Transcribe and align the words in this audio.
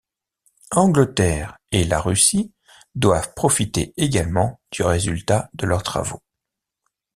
Angleterre 0.71 1.59
et 1.71 1.83
la 1.83 1.99
Russie 1.99 2.51
doivent 2.95 3.35
profiter 3.35 3.93
également 3.97 4.59
du 4.71 4.81
résultat 4.81 5.51
de 5.53 5.67
leurs 5.67 5.83
travaux. 5.83 6.23